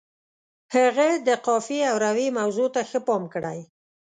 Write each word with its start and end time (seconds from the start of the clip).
هغه 0.75 1.07
د 1.27 1.29
قافیې 1.45 1.81
او 1.91 1.95
روي 2.05 2.27
موضوع 2.39 2.67
ته 2.75 2.81
ښه 2.89 2.99
پام 3.07 3.23
کړی. 3.33 3.59